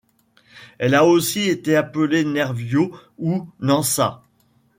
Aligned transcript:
Elle 0.79 0.95
a 0.95 1.05
aussi 1.05 1.41
été 1.47 1.75
appelée 1.75 2.23
Nervio 2.25 2.91
ou 3.19 3.47
Nansa. 3.59 4.23